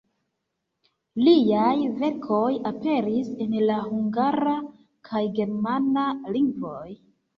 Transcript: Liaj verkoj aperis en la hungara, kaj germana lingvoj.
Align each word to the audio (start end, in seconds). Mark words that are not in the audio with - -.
Liaj 1.25 1.73
verkoj 1.99 2.49
aperis 2.69 3.29
en 3.45 3.53
la 3.67 3.77
hungara, 3.91 4.57
kaj 5.11 5.23
germana 5.41 6.09
lingvoj. 6.39 6.87